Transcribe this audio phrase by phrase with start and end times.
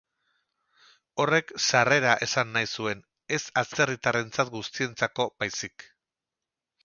[1.23, 3.03] Horrek sarrera esan nahi zuen;
[3.37, 5.87] ez atzerritarrentzat guztientzako baizik.